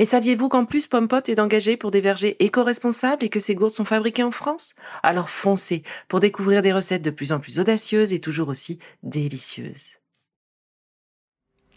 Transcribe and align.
Et 0.00 0.06
saviez-vous 0.06 0.48
qu'en 0.48 0.64
plus 0.64 0.86
Pompot 0.86 1.20
est 1.28 1.38
engagé 1.38 1.76
pour 1.76 1.90
des 1.90 2.00
vergers 2.00 2.42
éco-responsables 2.42 3.22
et 3.22 3.28
que 3.28 3.38
ces 3.38 3.54
gourdes 3.54 3.74
sont 3.74 3.84
fabriquées 3.84 4.22
en 4.22 4.30
France? 4.30 4.74
Alors 5.02 5.28
foncez 5.28 5.82
pour 6.08 6.20
découvrir 6.20 6.62
des 6.62 6.72
recettes 6.72 7.02
de 7.02 7.10
plus 7.10 7.32
en 7.32 7.38
plus 7.38 7.58
audacieuses 7.58 8.14
et 8.14 8.18
toujours 8.18 8.48
aussi 8.48 8.78
délicieuses. 9.02 9.98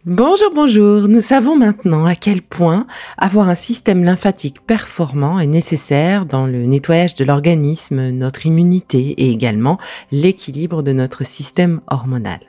Bonjour, 0.06 0.54
bonjour. 0.56 1.10
Nous 1.10 1.20
savons 1.20 1.58
maintenant 1.58 2.06
à 2.06 2.16
quel 2.16 2.42
point 2.42 2.88
avoir 3.18 3.50
un 3.50 3.56
système 3.56 4.06
lymphatique 4.06 4.66
performant 4.66 5.42
est 5.42 5.46
nécessaire 5.46 6.26
dans 6.26 6.46
le 6.46 6.66
nettoyage 6.66 7.16
de 7.16 7.26
l'organisme, 7.26 8.10
notre 8.12 8.46
immunité 8.46 9.00
et 9.18 9.32
également 9.32 9.80
l'équilibre 10.14 10.82
de 10.82 10.94
notre 10.94 11.26
système 11.26 11.82
hormonal. 11.88 12.40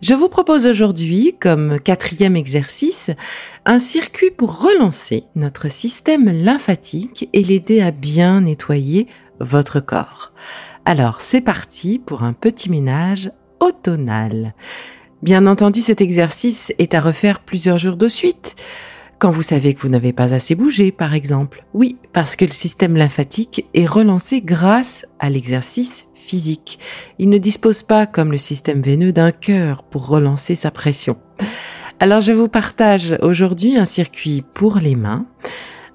Je 0.00 0.14
vous 0.14 0.28
propose 0.28 0.66
aujourd'hui, 0.66 1.34
comme 1.40 1.80
quatrième 1.80 2.36
exercice, 2.36 3.10
un 3.66 3.80
circuit 3.80 4.30
pour 4.30 4.60
relancer 4.60 5.24
notre 5.34 5.68
système 5.68 6.28
lymphatique 6.28 7.28
et 7.32 7.42
l'aider 7.42 7.80
à 7.80 7.90
bien 7.90 8.42
nettoyer 8.42 9.08
votre 9.40 9.80
corps. 9.80 10.32
Alors, 10.84 11.20
c'est 11.20 11.40
parti 11.40 11.98
pour 11.98 12.22
un 12.22 12.32
petit 12.32 12.70
ménage 12.70 13.32
automnal. 13.58 14.54
Bien 15.22 15.48
entendu, 15.48 15.82
cet 15.82 16.00
exercice 16.00 16.72
est 16.78 16.94
à 16.94 17.00
refaire 17.00 17.40
plusieurs 17.40 17.78
jours 17.78 17.96
de 17.96 18.06
suite. 18.06 18.54
Quand 19.18 19.32
vous 19.32 19.42
savez 19.42 19.74
que 19.74 19.80
vous 19.80 19.88
n'avez 19.88 20.12
pas 20.12 20.32
assez 20.32 20.54
bougé, 20.54 20.92
par 20.92 21.12
exemple. 21.12 21.64
Oui, 21.74 21.96
parce 22.12 22.36
que 22.36 22.44
le 22.44 22.52
système 22.52 22.96
lymphatique 22.96 23.66
est 23.74 23.86
relancé 23.86 24.42
grâce 24.42 25.04
à 25.18 25.28
l'exercice 25.28 26.06
physique. 26.28 26.78
Il 27.18 27.30
ne 27.30 27.38
dispose 27.38 27.82
pas, 27.82 28.06
comme 28.06 28.30
le 28.30 28.36
système 28.36 28.82
veineux, 28.82 29.12
d'un 29.12 29.30
cœur 29.30 29.82
pour 29.82 30.06
relancer 30.06 30.54
sa 30.54 30.70
pression. 30.70 31.16
Alors 32.00 32.20
je 32.20 32.32
vous 32.32 32.48
partage 32.48 33.16
aujourd'hui 33.22 33.76
un 33.76 33.84
circuit 33.84 34.44
pour 34.54 34.76
les 34.76 34.94
mains. 34.94 35.26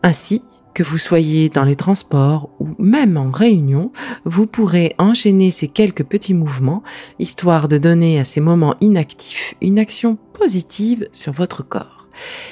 Ainsi, 0.01 0.41
que 0.73 0.83
vous 0.83 0.97
soyez 0.97 1.49
dans 1.49 1.63
les 1.63 1.75
transports 1.75 2.49
ou 2.59 2.69
même 2.79 3.15
en 3.15 3.31
réunion, 3.31 3.91
vous 4.25 4.47
pourrez 4.47 4.95
enchaîner 4.97 5.51
ces 5.51 5.67
quelques 5.67 6.03
petits 6.03 6.33
mouvements, 6.33 6.83
histoire 7.19 7.67
de 7.67 7.77
donner 7.77 8.19
à 8.19 8.25
ces 8.25 8.41
moments 8.41 8.75
inactifs 8.81 9.53
une 9.61 9.79
action 9.79 10.17
positive 10.33 11.07
sur 11.11 11.31
votre 11.31 11.63
corps. 11.63 12.07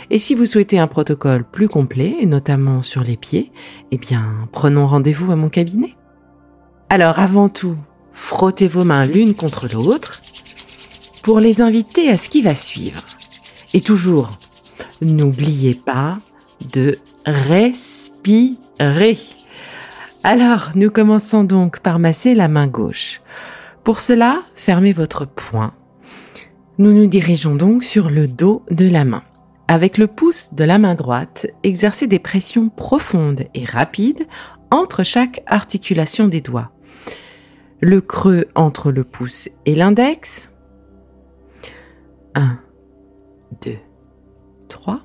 Et 0.10 0.18
si 0.18 0.36
vous 0.36 0.46
souhaitez 0.46 0.80
un 0.80 0.88
protocole 0.88 1.44
plus 1.44 1.68
complet, 1.68 2.26
notamment 2.26 2.82
sur 2.82 3.04
les 3.04 3.18
pieds, 3.18 3.52
eh 3.92 3.98
bien, 3.98 4.48
prenons 4.52 4.88
rendez-vous 4.88 5.32
à 5.32 5.36
mon 5.36 5.50
cabinet. 5.50 5.96
Alors 6.94 7.20
avant 7.20 7.48
tout, 7.48 7.78
frottez 8.12 8.68
vos 8.68 8.84
mains 8.84 9.06
l'une 9.06 9.34
contre 9.34 9.70
l'autre 9.74 10.20
pour 11.24 11.40
les 11.40 11.62
inviter 11.62 12.10
à 12.10 12.18
ce 12.18 12.28
qui 12.28 12.42
va 12.42 12.54
suivre. 12.54 13.06
Et 13.74 13.80
toujours, 13.80 14.38
n'oubliez 15.02 15.74
pas 15.74 16.20
de 16.74 17.00
respirer. 17.26 19.18
Alors, 20.26 20.72
nous 20.76 20.92
commençons 20.92 21.46
donc 21.46 21.80
par 21.80 21.98
masser 21.98 22.36
la 22.36 22.50
main 22.50 22.68
gauche. 22.68 23.22
Pour 23.86 24.00
cela, 24.00 24.44
fermez 24.54 24.92
votre 24.92 25.26
poing. 25.26 25.74
Nous 26.78 26.92
nous 26.92 27.08
dirigeons 27.08 27.56
donc 27.56 27.86
sur 27.86 28.10
le 28.10 28.28
dos 28.28 28.64
de 28.70 28.90
la 28.90 29.06
main. 29.06 29.24
Avec 29.70 29.98
le 29.98 30.08
pouce 30.08 30.54
de 30.54 30.66
la 30.66 30.78
main 30.78 30.96
droite, 30.96 31.48
exercez 31.64 32.08
des 32.08 32.20
pressions 32.20 32.68
profondes 32.68 33.46
et 33.54 33.64
rapides 33.64 34.28
entre 34.72 35.04
chaque 35.04 35.42
articulation 35.48 36.28
des 36.28 36.42
doigts 36.42 36.70
le 37.82 38.00
creux 38.00 38.46
entre 38.56 38.92
le 38.92 39.04
pouce 39.04 39.50
et 39.66 39.76
l'index. 39.76 40.52
1, 42.36 42.60
2, 43.66 43.76
3. 44.70 45.02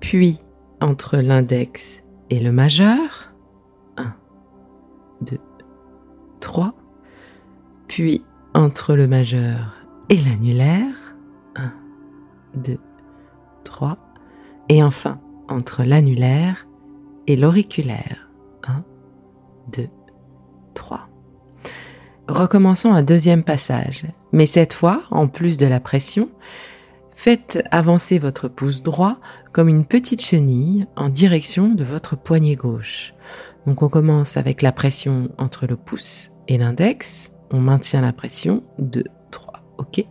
Puis 0.00 0.38
entre 0.80 1.16
l'index 1.16 2.02
et 2.30 2.38
le 2.38 2.52
majeur. 2.52 3.32
1, 3.96 4.14
2, 5.22 5.38
3. 6.40 6.74
Puis 7.88 8.24
entre 8.52 8.94
le 8.94 9.06
majeur 9.06 9.86
et 10.10 10.20
l'annulaire. 10.20 11.16
1, 11.56 11.72
2, 12.56 12.78
3. 13.64 13.98
Et 14.68 14.82
enfin 14.82 15.18
entre 15.48 15.82
l'annulaire 15.82 16.66
et 17.26 17.36
l'auriculaire. 17.36 18.30
1, 18.68 18.84
2, 19.72 19.86
3. 19.86 20.03
Recommençons 22.28 22.92
un 22.92 23.02
deuxième 23.02 23.44
passage, 23.44 24.04
mais 24.32 24.46
cette 24.46 24.72
fois, 24.72 25.02
en 25.10 25.28
plus 25.28 25.58
de 25.58 25.66
la 25.66 25.78
pression, 25.78 26.30
faites 27.14 27.62
avancer 27.70 28.18
votre 28.18 28.48
pouce 28.48 28.82
droit 28.82 29.18
comme 29.52 29.68
une 29.68 29.84
petite 29.84 30.22
chenille 30.22 30.86
en 30.96 31.10
direction 31.10 31.68
de 31.68 31.84
votre 31.84 32.16
poignet 32.16 32.56
gauche. 32.56 33.12
Donc 33.66 33.82
on 33.82 33.90
commence 33.90 34.38
avec 34.38 34.62
la 34.62 34.72
pression 34.72 35.28
entre 35.36 35.66
le 35.66 35.76
pouce 35.76 36.30
et 36.48 36.56
l'index, 36.56 37.30
on 37.50 37.60
maintient 37.60 38.00
la 38.00 38.14
pression, 38.14 38.62
2, 38.78 39.04
3, 39.30 39.52
ok. 39.78 40.04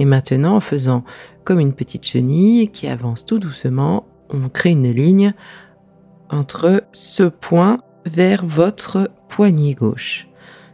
Et 0.00 0.04
maintenant, 0.04 0.56
en 0.56 0.60
faisant 0.60 1.04
comme 1.44 1.60
une 1.60 1.72
petite 1.72 2.04
chenille 2.04 2.68
qui 2.70 2.88
avance 2.88 3.24
tout 3.24 3.38
doucement, 3.38 4.06
on 4.28 4.48
crée 4.48 4.70
une 4.70 4.90
ligne 4.90 5.34
entre 6.30 6.84
ce 6.92 7.24
point 7.24 7.80
vers 8.06 8.44
votre 8.44 9.10
poignet 9.28 9.74
gauche. 9.74 10.28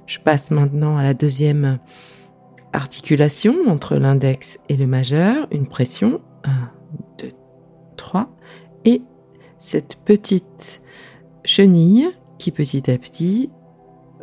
Je 0.06 0.18
passe 0.18 0.50
maintenant 0.50 0.96
à 0.96 1.02
la 1.02 1.14
deuxième 1.14 1.78
articulation 2.72 3.54
entre 3.68 3.96
l'index 3.96 4.58
et 4.68 4.76
le 4.76 4.86
majeur, 4.86 5.46
une 5.50 5.66
pression, 5.66 6.20
1, 6.44 6.50
2, 7.18 7.28
3, 7.96 8.28
et 8.84 9.02
cette 9.58 9.96
petite 10.04 10.82
chenille 11.44 12.08
qui 12.38 12.50
petit 12.50 12.90
à 12.90 12.98
petit 12.98 13.50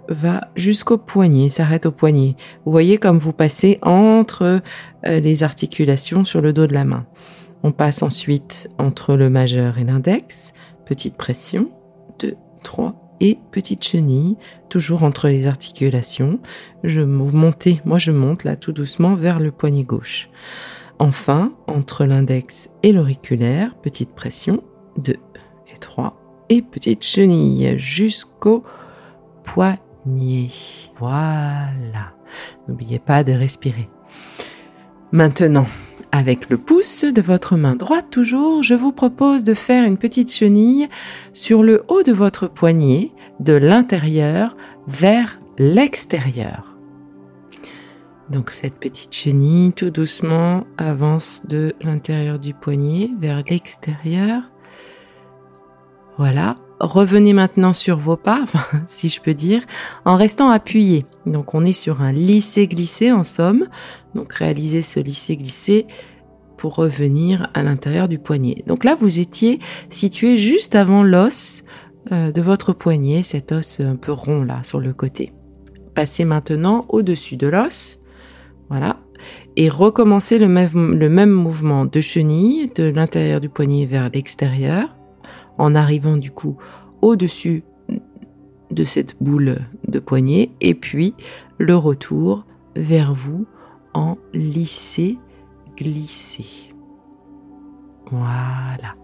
va 0.10 0.50
jusqu'au 0.56 0.98
poignet, 0.98 1.50
s'arrête 1.50 1.86
au 1.86 1.92
poignet. 1.92 2.36
Vous 2.66 2.72
voyez 2.72 2.98
comme 2.98 3.18
vous 3.18 3.34
passez 3.34 3.80
entre 3.82 4.62
euh, 5.08 5.20
les 5.20 5.44
articulations 5.44 6.26
sur 6.26 6.42
le 6.42 6.54
dos 6.54 6.68
de 6.68 6.74
la 6.74 6.86
main. 6.86 7.06
On 7.64 7.72
passe 7.72 8.04
ensuite 8.04 8.70
entre 8.78 9.16
le 9.16 9.30
majeur 9.30 9.78
et 9.78 9.86
l'index, 9.86 10.54
petite 10.86 11.16
pression, 11.16 11.72
2, 12.20 12.36
3, 12.64 13.03
et 13.20 13.38
petite 13.52 13.84
chenille, 13.84 14.38
toujours 14.70 15.04
entre 15.04 15.28
les 15.28 15.48
articulations. 15.48 16.40
Je 16.84 17.02
monte, 17.02 17.68
moi 17.86 17.98
je 17.98 18.12
monte 18.12 18.44
là 18.44 18.56
tout 18.56 18.72
doucement 18.72 19.16
vers 19.16 19.40
le 19.40 19.52
poignet 19.52 19.84
gauche. 19.84 20.30
Enfin, 21.00 21.54
entre 21.68 22.06
l'index 22.06 22.70
et 22.84 22.92
l'auriculaire, 22.92 23.76
petite 23.76 24.14
pression, 24.14 24.64
2 24.98 25.14
et 25.14 25.78
3, 25.80 26.20
et 26.50 26.62
petite 26.62 27.04
chenille 27.04 27.78
jusqu'au 27.78 28.64
poignet. 29.44 30.50
Voilà. 31.00 32.14
N'oubliez 32.68 33.00
pas 33.00 33.24
de 33.24 33.34
respirer. 33.34 33.90
Maintenant, 35.12 35.68
avec 36.14 36.52
le 36.52 36.60
pouce 36.60 37.06
de 37.06 37.22
votre 37.24 37.58
main 37.58 37.76
droite 37.76 38.06
toujours, 38.12 38.62
je 38.62 38.76
vous 38.76 38.92
propose 38.92 39.44
de 39.44 39.56
faire 39.56 39.84
une 39.84 39.98
petite 39.98 40.32
chenille 40.32 40.88
sur 41.34 41.64
le 41.64 41.84
haut 41.88 42.04
de 42.04 42.12
votre 42.12 42.48
poignet, 42.48 43.12
de 43.40 43.54
l'intérieur 43.54 44.56
vers 44.88 45.40
l'extérieur. 45.58 46.78
Donc 48.30 48.52
cette 48.52 48.76
petite 48.76 49.12
chenille 49.12 49.72
tout 49.72 49.90
doucement 49.90 50.66
avance 50.78 51.42
de 51.48 51.74
l'intérieur 51.82 52.38
du 52.38 52.54
poignet 52.54 53.10
vers 53.20 53.44
l'extérieur. 53.50 54.44
Voilà. 56.20 56.58
Revenez 56.84 57.32
maintenant 57.32 57.72
sur 57.72 57.98
vos 57.98 58.18
pas, 58.18 58.44
si 58.88 59.08
je 59.08 59.22
peux 59.22 59.34
dire, 59.34 59.62
en 60.04 60.18
restant 60.18 60.50
appuyé. 60.50 61.06
Donc 61.26 61.54
on 61.54 61.64
est 61.64 61.72
sur 61.72 62.02
un 62.02 62.12
lissé-glissé 62.12 63.14
en 63.14 63.24
somme. 63.24 63.68
Donc 64.16 64.34
réalisez 64.34 64.82
ce 64.82 65.00
lissé-glissé 65.00 65.88
pour 66.58 66.76
revenir 66.76 67.50
à 67.54 67.64
l'intérieur 67.64 68.10
du 68.10 68.20
poignet. 68.20 68.64
Donc 68.68 68.84
là, 68.84 68.98
vous 69.00 69.20
étiez 69.20 69.60
situé 69.90 70.36
juste 70.36 70.76
avant 70.76 71.04
l'os 71.04 71.64
euh, 72.12 72.34
de 72.34 72.42
votre 72.42 72.74
poignet, 72.74 73.24
cet 73.24 73.54
os 73.54 73.80
un 73.80 73.96
peu 73.96 74.12
rond 74.12 74.44
là 74.44 74.62
sur 74.64 74.82
le 74.82 74.92
côté. 74.92 75.32
Passez 75.96 76.26
maintenant 76.26 76.86
au-dessus 76.90 77.38
de 77.38 77.48
l'os. 77.48 78.00
Voilà. 78.70 78.98
Et 79.56 79.70
recommencez 79.70 80.38
le 80.38 80.50
même, 80.50 80.96
le 80.96 81.10
même 81.10 81.32
mouvement 81.32 81.86
de 81.86 82.02
chenille 82.02 82.70
de 82.76 82.84
l'intérieur 82.84 83.40
du 83.40 83.48
poignet 83.48 83.86
vers 83.86 84.10
l'extérieur 84.10 84.90
en 85.58 85.76
arrivant 85.76 86.18
du 86.18 86.32
coup 86.32 86.58
au-dessus 87.02 87.64
de 88.72 88.84
cette 88.84 89.16
boule 89.22 89.60
de 89.88 90.00
poignet 90.00 90.52
et 90.62 90.74
puis 90.74 91.14
le 91.58 91.76
retour 91.76 92.46
vers 92.76 93.14
vous 93.14 93.46
en 93.94 94.18
lissé 94.34 95.18
glissé. 95.78 96.46
Voilà. 98.12 98.96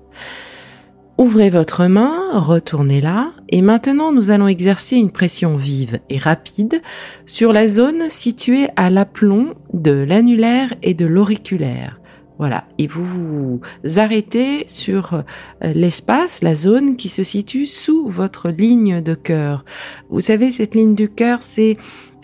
Ouvrez 1.17 1.49
votre 1.49 1.87
main, 1.87 2.39
retournez-la, 2.39 3.33
et 3.49 3.61
maintenant 3.61 4.13
nous 4.13 4.31
allons 4.31 4.47
exercer 4.47 4.95
une 4.95 5.11
pression 5.11 5.57
vive 5.57 5.99
et 6.09 6.17
rapide 6.17 6.81
sur 7.25 7.51
la 7.51 7.67
zone 7.67 8.09
située 8.09 8.69
à 8.77 8.89
l'aplomb 8.89 9.53
de 9.73 9.91
l'annulaire 9.91 10.73
et 10.81 10.93
de 10.93 11.05
l'auriculaire. 11.05 11.98
Voilà, 12.39 12.63
et 12.77 12.87
vous 12.87 13.03
vous 13.03 13.59
arrêtez 13.97 14.63
sur 14.69 15.13
euh, 15.13 15.73
l'espace, 15.73 16.41
la 16.41 16.55
zone 16.55 16.95
qui 16.95 17.09
se 17.09 17.21
situe 17.21 17.65
sous 17.65 18.07
votre 18.07 18.49
ligne 18.49 19.01
de 19.01 19.13
cœur. 19.13 19.65
Vous 20.09 20.21
savez, 20.21 20.49
cette 20.49 20.73
ligne 20.73 20.95
du 20.95 21.09
cœur, 21.09 21.43
c'est 21.43 21.75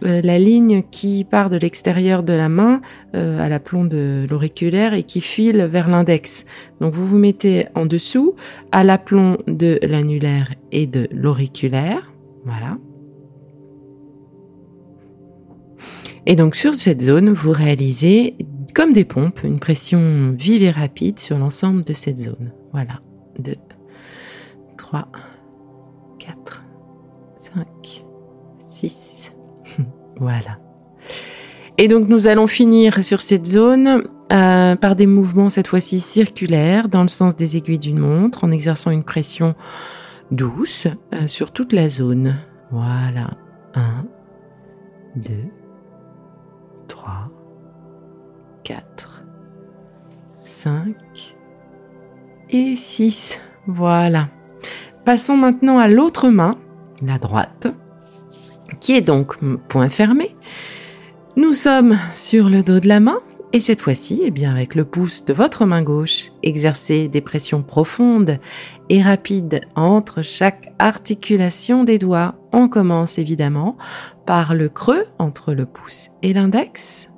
euh, 0.04 0.22
la 0.24 0.40
ligne 0.40 0.84
qui 0.90 1.26
part 1.26 1.50
de 1.50 1.58
l'extérieur 1.58 2.24
de 2.24 2.32
la 2.32 2.48
main 2.48 2.80
euh, 3.14 3.42
à 3.42 3.50
l'aplomb 3.50 3.84
de 3.84 4.26
l'auriculaire 4.30 4.94
et 4.94 5.04
qui 5.04 5.20
file 5.20 5.64
vers 5.64 5.90
l'index. 5.90 6.46
Donc 6.80 6.94
vous 6.94 7.06
vous 7.06 7.18
mettez 7.18 7.68
en 7.76 7.86
dessous 7.86 8.36
à 8.72 8.86
l'aplomb 8.86 9.38
de 9.48 9.80
l'annulaire 9.84 10.50
et 10.72 10.88
de 10.88 11.10
l'auriculaire. 11.12 12.14
Voilà. 12.46 12.78
Et 16.26 16.38
donc 16.38 16.56
sur 16.56 16.74
cette 16.74 17.02
zone, 17.02 17.34
vous 17.34 17.52
réalisez 17.52 18.36
comme 18.76 18.92
des 18.92 19.06
pompes, 19.06 19.40
une 19.44 19.60
pression 19.60 20.36
vive 20.38 20.62
et 20.62 20.70
rapide 20.70 21.18
sur 21.18 21.38
l'ensemble 21.40 21.84
de 21.86 21.94
cette 21.94 22.18
zone. 22.18 22.52
Voilà. 22.74 23.00
2, 23.40 23.54
3, 24.78 25.08
4, 26.20 26.64
5, 27.40 28.04
6. 28.66 29.32
voilà. 30.20 30.60
Et 31.78 31.88
donc 31.88 32.10
nous 32.10 32.28
allons 32.28 32.48
finir 32.48 33.04
sur 33.04 33.22
cette 33.22 33.46
zone 33.46 34.04
euh, 34.34 34.76
par 34.76 34.96
des 34.98 35.08
mouvements 35.08 35.50
cette 35.50 35.68
fois-ci 35.68 36.02
circulaires 36.02 36.90
dans 36.90 37.02
le 37.02 37.08
sens 37.08 37.36
des 37.36 37.56
aiguilles 37.56 37.80
d'une 37.80 38.00
montre 38.00 38.44
en 38.44 38.52
exerçant 38.52 38.92
une 38.92 39.04
pression 39.04 39.56
douce 40.32 40.88
euh, 41.14 41.28
sur 41.28 41.52
toute 41.52 41.72
la 41.72 41.90
zone. 41.90 42.40
Voilà. 42.72 43.38
1, 43.74 44.06
2, 45.16 45.32
3, 46.90 47.32
4, 48.66 49.24
5 50.44 50.96
et 52.50 52.76
6. 52.76 53.40
Voilà. 53.68 54.30
Passons 55.06 55.38
maintenant 55.38 55.78
à 55.78 55.88
l'autre 55.88 56.30
main, 56.30 56.58
la 57.02 57.20
droite, 57.20 57.68
qui 58.80 58.94
est 58.94 59.02
donc 59.02 59.38
point 59.68 59.88
fermé. 59.88 60.36
Nous 61.38 61.54
sommes 61.54 61.98
sur 62.14 62.50
le 62.50 62.64
dos 62.64 62.80
de 62.80 62.88
la 62.88 63.00
main 63.00 63.20
et 63.54 63.60
cette 63.60 63.82
fois-ci, 63.82 64.22
eh 64.26 64.32
bien, 64.32 64.52
avec 64.52 64.74
le 64.74 64.84
pouce 64.84 65.24
de 65.26 65.34
votre 65.34 65.66
main 65.66 65.84
gauche, 65.84 66.32
exercez 66.42 67.08
des 67.08 67.22
pressions 67.22 67.62
profondes 67.62 68.40
et 68.90 69.02
rapides 69.02 69.62
entre 69.76 70.24
chaque 70.24 70.74
articulation 70.80 71.84
des 71.84 72.00
doigts. 72.00 72.36
On 72.52 72.68
commence 72.68 73.20
évidemment 73.20 73.78
par 74.26 74.56
le 74.56 74.70
creux 74.70 75.06
entre 75.20 75.54
le 75.54 75.68
pouce 75.68 76.10
et 76.24 76.34
l'index. 76.34 77.10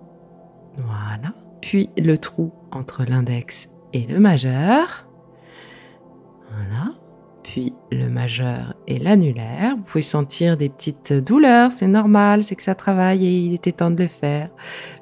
Voilà. 0.77 1.33
Puis 1.61 1.89
le 1.97 2.17
trou 2.17 2.53
entre 2.71 3.03
l'index 3.03 3.69
et 3.93 4.05
le 4.05 4.19
majeur. 4.19 5.07
Voilà. 6.51 6.93
Puis 7.43 7.73
le 7.91 8.09
majeur 8.09 8.73
et 8.87 8.99
l'annulaire. 8.99 9.75
Vous 9.75 9.83
pouvez 9.83 10.01
sentir 10.01 10.57
des 10.57 10.69
petites 10.69 11.13
douleurs, 11.13 11.71
c'est 11.71 11.87
normal, 11.87 12.43
c'est 12.43 12.55
que 12.55 12.63
ça 12.63 12.75
travaille 12.75 13.25
et 13.25 13.37
il 13.39 13.53
était 13.53 13.71
temps 13.71 13.91
de 13.91 14.01
le 14.01 14.07
faire. 14.07 14.49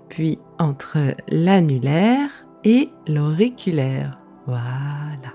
Puis 0.09 0.39
entre 0.59 0.97
l'annulaire 1.29 2.29
et 2.63 2.89
l'auriculaire. 3.07 4.19
Voilà. 4.47 5.33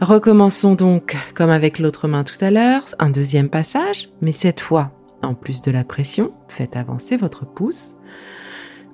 Recommençons 0.00 0.74
donc, 0.74 1.16
comme 1.34 1.50
avec 1.50 1.78
l'autre 1.78 2.06
main 2.06 2.22
tout 2.22 2.36
à 2.44 2.50
l'heure, 2.50 2.82
un 2.98 3.08
deuxième 3.08 3.48
passage, 3.48 4.10
mais 4.20 4.32
cette 4.32 4.60
fois, 4.60 4.92
en 5.22 5.34
plus 5.34 5.62
de 5.62 5.70
la 5.70 5.84
pression, 5.84 6.34
faites 6.48 6.76
avancer 6.76 7.16
votre 7.16 7.46
pouce 7.46 7.96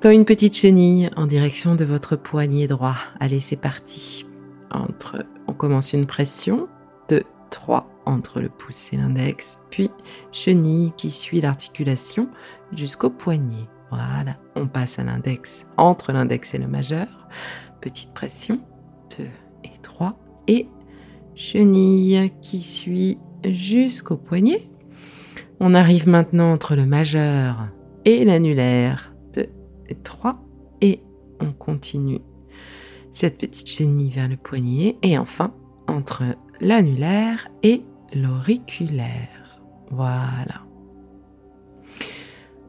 comme 0.02 0.10
une 0.10 0.24
petite 0.24 0.56
chenille 0.56 1.10
en 1.14 1.26
direction 1.26 1.76
de 1.76 1.84
votre 1.84 2.16
poignet 2.16 2.66
droit. 2.66 2.96
Allez, 3.20 3.38
c'est 3.38 3.54
parti. 3.54 4.26
Entre, 4.72 5.24
on 5.46 5.52
commence 5.52 5.92
une 5.92 6.06
pression 6.06 6.66
de 7.08 7.22
3 7.50 7.88
entre 8.04 8.40
le 8.40 8.48
pouce 8.48 8.92
et 8.92 8.96
l'index, 8.96 9.60
puis 9.70 9.90
chenille 10.32 10.92
qui 10.96 11.12
suit 11.12 11.40
l'articulation 11.40 12.28
jusqu'au 12.72 13.10
poignet. 13.10 13.68
Voilà, 13.90 14.38
on 14.56 14.66
passe 14.66 14.98
à 14.98 15.04
l'index, 15.04 15.66
entre 15.76 16.10
l'index 16.10 16.52
et 16.54 16.58
le 16.58 16.66
majeur. 16.66 17.06
Petite 17.80 18.12
pression, 18.12 18.60
2 19.16 19.24
et 19.62 19.78
3, 19.82 20.18
et 20.48 20.66
chenille 21.36 22.32
qui 22.40 22.60
suit 22.60 23.18
jusqu'au 23.44 24.16
poignet. 24.16 24.68
On 25.60 25.74
arrive 25.74 26.08
maintenant 26.08 26.50
entre 26.50 26.74
le 26.74 26.86
majeur 26.86 27.68
et 28.04 28.24
l'annulaire 28.24 29.11
3 29.94 30.42
et 30.80 31.00
on 31.40 31.52
continue 31.52 32.20
cette 33.12 33.38
petite 33.38 33.68
chenille 33.68 34.10
vers 34.10 34.28
le 34.28 34.36
poignet 34.36 34.96
et 35.02 35.18
enfin 35.18 35.54
entre 35.86 36.22
l'annulaire 36.60 37.48
et 37.62 37.82
l'auriculaire. 38.14 39.60
Voilà. 39.90 40.64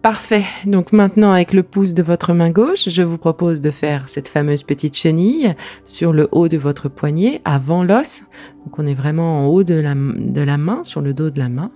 Parfait. 0.03 0.43
Donc 0.65 0.91
maintenant, 0.91 1.31
avec 1.31 1.53
le 1.53 1.63
pouce 1.63 1.93
de 1.93 2.03
votre 2.03 2.33
main 2.33 2.49
gauche, 2.49 2.89
je 2.89 3.01
vous 3.01 3.17
propose 3.17 3.61
de 3.61 3.71
faire 3.71 4.09
cette 4.09 4.27
fameuse 4.27 4.63
petite 4.63 4.97
chenille 4.97 5.55
sur 5.85 6.11
le 6.11 6.27
haut 6.33 6.49
de 6.49 6.57
votre 6.57 6.89
poignet, 6.89 7.39
avant 7.45 7.85
l'os. 7.85 8.21
Donc 8.65 8.77
on 8.77 8.85
est 8.85 8.95
vraiment 8.95 9.39
en 9.39 9.47
haut 9.47 9.63
de 9.63 9.75
la, 9.75 9.95
de 9.95 10.41
la 10.41 10.57
main, 10.57 10.83
sur 10.83 10.99
le 10.99 11.13
dos 11.13 11.29
de 11.29 11.39
la 11.39 11.47
main. 11.47 11.71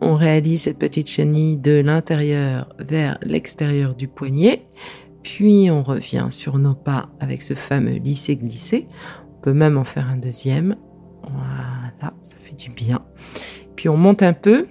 On 0.00 0.16
réalise 0.16 0.62
cette 0.62 0.78
petite 0.78 1.08
chenille 1.08 1.56
de 1.56 1.80
l'intérieur 1.80 2.68
vers 2.80 3.16
l'extérieur 3.22 3.94
du 3.94 4.08
poignet. 4.08 4.66
Puis 5.22 5.70
on 5.70 5.84
revient 5.84 6.26
sur 6.30 6.58
nos 6.58 6.74
pas 6.74 7.10
avec 7.20 7.42
ce 7.42 7.54
fameux 7.54 7.98
lisser-glisser. 7.98 8.88
On 9.36 9.40
peut 9.40 9.52
même 9.52 9.78
en 9.78 9.84
faire 9.84 10.08
un 10.10 10.16
deuxième. 10.16 10.74
Voilà, 11.22 12.12
ça 12.24 12.34
fait 12.40 12.56
du 12.56 12.70
bien. 12.70 13.04
Puis 13.76 13.88
on 13.88 13.96
monte 13.96 14.24
un 14.24 14.32
peu 14.32 14.66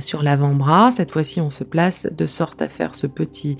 sur 0.00 0.22
l'avant-bras. 0.22 0.90
Cette 0.90 1.10
fois-ci, 1.10 1.40
on 1.40 1.50
se 1.50 1.64
place 1.64 2.06
de 2.10 2.26
sorte 2.26 2.62
à 2.62 2.68
faire 2.68 2.94
ce 2.94 3.06
petit 3.06 3.58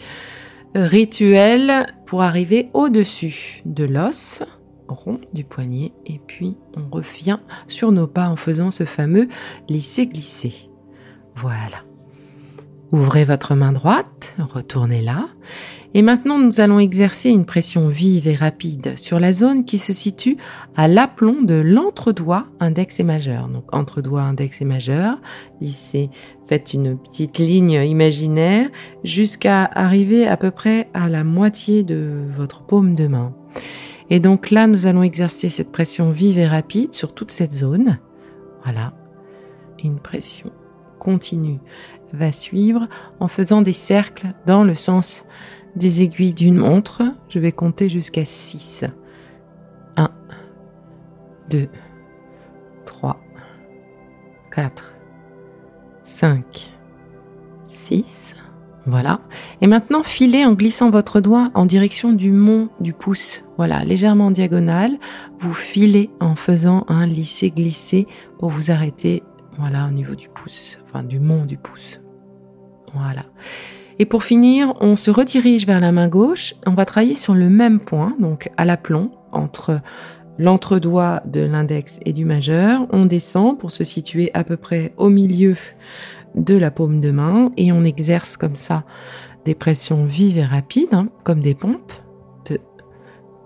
rituel 0.75 1.87
pour 2.07 2.23
arriver 2.23 2.71
au-dessus 2.75 3.63
de 3.65 3.85
l'os 3.85 4.43
rond 4.89 5.21
du 5.33 5.45
poignet 5.45 5.93
et 6.07 6.19
puis 6.27 6.57
on 6.77 6.89
revient 6.91 7.39
sur 7.67 7.93
nos 7.93 8.07
pas 8.07 8.29
en 8.29 8.37
faisant 8.37 8.71
ce 8.71 8.85
fameux 8.85 9.29
lisser-glisser. 9.69 10.55
Voilà. 11.37 11.85
Ouvrez 12.91 13.25
votre 13.25 13.55
main 13.55 13.73
droite, 13.73 14.35
retournez 14.39 15.03
là 15.03 15.29
et 15.95 16.03
maintenant, 16.03 16.39
nous 16.39 16.61
allons 16.61 16.79
exercer 16.79 17.31
une 17.31 17.47
pression 17.47 17.89
vive 17.89 18.29
et 18.29 18.35
rapide 18.35 18.99
sur 18.99 19.19
la 19.19 19.33
zone 19.33 19.65
qui 19.65 19.79
se 19.79 19.95
situe 19.95 20.37
à 20.77 20.87
l'aplomb 20.87 21.41
de 21.41 21.55
l'entre-doigt 21.55 22.47
index 22.61 23.01
et 23.01 23.05
majeur. 23.05 23.49
Donc, 23.49 23.75
entre-doigt 23.75 24.23
index 24.23 24.61
et 24.61 24.67
majeur. 24.67 25.19
Lissez, 25.63 26.11
faites 26.47 26.75
une 26.75 26.99
petite 26.99 27.39
ligne 27.39 27.83
imaginaire 27.87 28.69
jusqu'à 29.03 29.65
arriver 29.65 30.27
à 30.27 30.37
peu 30.37 30.51
près 30.51 30.91
à 30.93 31.09
la 31.09 31.25
moitié 31.25 31.85
de 31.85 32.23
votre 32.37 32.63
paume 32.63 32.95
de 32.95 33.07
main. 33.07 33.35
Et 34.11 34.21
donc 34.21 34.51
là, 34.51 34.67
nous 34.67 34.87
allons 34.87 35.03
exercer 35.03 35.49
cette 35.49 35.73
pression 35.73 36.11
vive 36.11 36.39
et 36.39 36.47
rapide 36.47 36.93
sur 36.93 37.15
toute 37.15 37.31
cette 37.31 37.53
zone. 37.53 37.99
Voilà. 38.63 38.93
Une 39.83 40.01
pression 40.01 40.51
continue 40.99 41.61
va 42.13 42.33
suivre 42.33 42.89
en 43.21 43.29
faisant 43.29 43.63
des 43.63 43.73
cercles 43.73 44.29
dans 44.47 44.65
le 44.65 44.75
sens 44.75 45.25
des 45.79 46.03
aiguilles 46.03 46.35
d'une 46.35 46.59
montre. 46.59 47.03
Je 47.29 47.39
vais 47.39 47.53
compter 47.53 47.89
jusqu'à 47.89 48.25
6. 48.25 48.85
1, 49.97 50.11
2, 51.51 51.69
3, 52.85 53.21
4, 54.51 54.95
5, 56.03 56.71
6. 57.67 58.35
Voilà. 58.87 59.21
Et 59.61 59.67
maintenant, 59.67 60.03
filez 60.03 60.47
en 60.47 60.55
glissant 60.55 60.89
votre 60.89 61.21
doigt 61.21 61.51
en 61.55 61.67
direction 61.67 62.13
du 62.13 62.33
mont 62.33 62.71
du 62.81 62.95
pouce. 62.95 63.45
Voilà, 63.59 63.85
légèrement 63.85 64.27
en 64.27 64.31
diagonale. 64.31 64.99
Vous 65.41 65.53
filez 65.53 66.11
en 66.21 66.35
faisant 66.37 66.85
un 66.89 67.07
lisser-glisser 67.07 68.07
pour 68.39 68.49
vous 68.49 68.71
arrêter, 68.71 69.23
voilà, 69.59 69.87
au 69.87 69.91
niveau 69.91 70.15
du 70.15 70.29
pouce, 70.29 70.79
enfin 70.85 71.03
du 71.03 71.21
mont 71.21 71.45
du 71.45 71.59
pouce. 71.59 72.01
Voilà. 72.95 73.25
Et 73.99 74.07
pour 74.07 74.23
finir, 74.23 74.75
on 74.81 74.95
se 74.95 75.11
redirige 75.11 75.67
vers 75.67 75.81
la 75.81 75.93
main 75.93 76.09
gauche. 76.09 76.55
On 76.67 76.75
va 76.75 76.85
travailler 76.85 77.15
sur 77.15 77.35
le 77.35 77.49
même 77.49 77.81
point, 77.81 78.15
donc 78.21 78.51
à 78.57 78.65
l'aplomb, 78.65 79.11
entre 79.33 79.81
l'entre-doigt 80.39 81.23
de 81.27 81.41
l'index 81.41 81.99
et 82.07 82.13
du 82.13 82.25
majeur. 82.25 82.87
On 82.91 83.07
descend 83.07 83.59
pour 83.59 83.73
se 83.73 83.85
situer 83.85 84.31
à 84.35 84.45
peu 84.45 84.57
près 84.57 84.93
au 84.97 85.09
milieu 85.09 85.57
de 86.37 86.57
la 86.57 86.71
paume 86.71 87.01
de 87.01 87.11
main 87.11 87.51
et 87.57 87.73
on 87.73 87.83
exerce 87.83 88.37
comme 88.37 88.55
ça 88.55 88.85
des 89.45 89.55
pressions 89.55 90.05
vives 90.05 90.39
et 90.39 90.45
rapides, 90.45 90.95
hein, 90.95 91.09
comme 91.25 91.41
des 91.41 91.55
pompes. 91.55 91.93
2, 92.49 92.59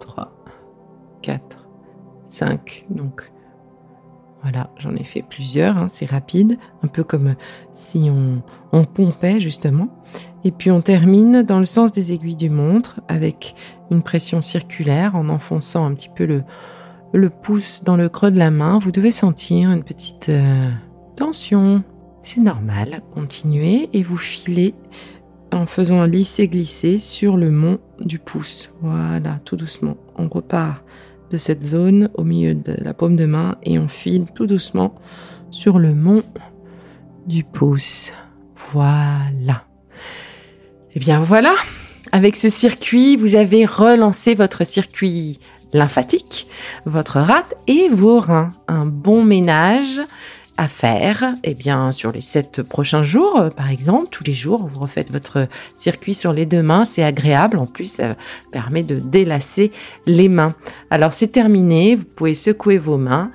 3, 0.01 0.45
4, 1.23 1.67
5. 2.29 2.87
Donc 2.91 3.33
voilà, 4.43 4.71
j'en 4.79 4.95
ai 4.97 5.05
fait 5.05 5.23
plusieurs, 5.23 5.77
hein, 5.77 5.87
c'est 5.91 6.11
rapide, 6.11 6.59
un 6.83 6.89
peu 6.89 7.05
comme 7.05 7.37
si 7.75 8.11
on, 8.11 8.43
pompait 8.95 9.41
justement. 9.41 9.89
Et 10.45 10.51
puis 10.51 10.71
on 10.71 10.81
termine 10.81 11.43
dans 11.43 11.61
le 11.61 11.67
sens 11.67 11.93
des 11.93 12.13
aiguilles 12.13 12.37
du 12.37 12.51
montre 12.51 13.01
avec 13.07 13.55
une 13.91 14.03
pression 14.03 14.41
circulaire 14.41 15.15
en 15.15 15.29
enfonçant 15.29 15.85
un 15.85 15.95
petit 15.95 16.09
peu 16.09 16.25
le, 16.25 16.43
le 17.13 17.31
pouce 17.31 17.85
dans 17.85 17.97
le 17.97 18.09
creux 18.09 18.31
de 18.31 18.39
la 18.39 18.51
main. 18.51 18.79
Vous 18.79 18.91
devez 18.91 19.13
sentir 19.13 19.71
une 19.71 19.85
petite 19.85 20.31
euh, 20.31 20.71
tension. 21.17 21.85
C'est 22.23 22.41
normal, 22.41 23.03
continuez 23.13 23.91
et 23.93 24.03
vous 24.03 24.17
filez 24.17 24.75
en 25.53 25.67
faisant 25.67 26.01
un 26.01 26.09
lisser-glisser 26.09 26.99
sur 26.99 27.37
le 27.37 27.51
mont 27.51 27.79
du 28.01 28.19
pouce. 28.19 28.73
Voilà, 28.81 29.39
tout 29.45 29.57
doucement. 29.57 29.97
On 30.17 30.29
repart 30.29 30.83
cette 31.37 31.63
zone 31.63 32.11
au 32.15 32.25
milieu 32.25 32.55
de 32.55 32.75
la 32.83 32.95
paume 32.95 33.17
de 33.17 33.27
main 33.27 33.57
et 33.63 33.79
on 33.79 33.89
file 33.89 34.27
tout 34.35 34.47
doucement 34.47 34.95
sur 35.51 35.79
le 35.79 35.95
mont 35.95 36.23
du 37.27 37.45
pouce. 37.45 38.13
Voilà. 38.73 39.65
Et 40.91 40.97
eh 40.97 41.01
bien 41.01 41.21
voilà, 41.21 41.55
avec 42.11 42.37
ce 42.37 42.51
circuit, 42.51 43.17
vous 43.17 43.35
avez 43.35 43.65
relancé 43.65 44.35
votre 44.35 44.67
circuit 44.67 45.41
lymphatique, 45.73 46.47
votre 46.85 47.19
rate 47.19 47.55
et 47.67 47.89
vos 47.89 48.21
reins. 48.21 48.53
Un 48.69 48.85
bon 48.85 49.25
ménage 49.25 50.01
faire, 50.69 51.35
eh 51.45 51.55
bien, 51.55 51.93
sur 51.93 52.13
les 52.13 52.21
sept 52.21 52.63
prochains 52.63 53.03
jours, 53.03 53.41
euh, 53.41 53.51
par 53.51 53.71
exemple, 53.71 54.09
tous 54.11 54.25
les 54.25 54.35
jours, 54.35 54.67
vous 54.67 54.81
refaites 54.81 55.11
votre 55.11 55.49
circuit 55.75 56.15
sur 56.15 56.33
les 56.33 56.47
deux 56.47 56.63
mains, 56.63 56.85
c'est 56.85 57.03
agréable, 57.03 57.59
en 57.59 57.67
plus, 57.67 57.87
ça 57.87 58.17
permet 58.51 58.83
de 58.83 58.97
délasser 58.97 59.71
les 60.07 60.29
mains. 60.29 60.55
Alors, 60.91 61.13
c'est 61.13 61.29
terminé, 61.29 61.97
vous 61.97 62.05
pouvez 62.05 62.35
secouer 62.35 62.79
vos 62.79 62.99
mains, 62.99 63.31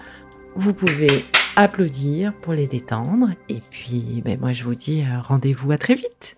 vous 0.55 0.73
pouvez 0.73 1.25
applaudir 1.55 2.33
pour 2.41 2.53
les 2.53 2.67
détendre, 2.67 3.29
et 3.49 3.61
puis, 3.69 4.21
ben, 4.23 4.39
moi, 4.39 4.53
je 4.53 4.63
vous 4.63 4.75
dis 4.75 5.01
euh, 5.01 5.19
rendez-vous 5.21 5.71
à 5.71 5.77
très 5.77 5.95
vite. 5.95 6.37